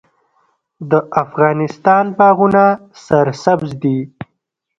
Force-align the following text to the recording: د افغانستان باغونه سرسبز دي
د 0.89 0.93
افغانستان 1.23 2.05
باغونه 2.17 2.63
سرسبز 3.05 3.69
دي 3.83 3.99